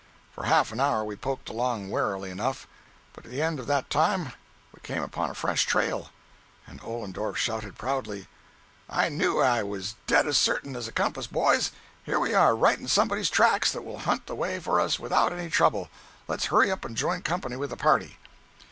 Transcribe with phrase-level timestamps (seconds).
[0.33, 2.67] For half an hour we poked along warily enough,
[3.13, 4.33] but at the end of that time
[4.73, 6.09] we came upon a fresh trail,
[6.65, 8.25] and Ollendorff shouted proudly:
[8.89, 11.71] "I knew I was as dead certain as a compass, boys!
[12.03, 15.31] Here we are, right in somebody's tracks that will hunt the way for us without
[15.33, 15.89] any trouble.
[16.27, 18.17] Let's hurry up and join company with the party."